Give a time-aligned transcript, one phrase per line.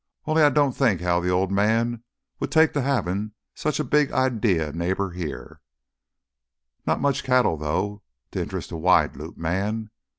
[0.25, 2.01] Only I don't think as how th' Old Man
[2.39, 5.61] would take to havin' any such big ideared neighbor here.
[6.87, 8.01] Not much cattle, though,
[8.31, 9.91] to interest a wide loop man.